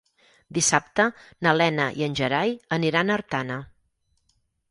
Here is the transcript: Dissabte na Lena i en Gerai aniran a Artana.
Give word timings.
Dissabte 0.57 1.05
na 1.47 1.53
Lena 1.59 1.85
i 2.01 2.07
en 2.07 2.17
Gerai 2.21 2.57
aniran 2.79 3.11
a 3.11 3.17
Artana. 3.21 3.59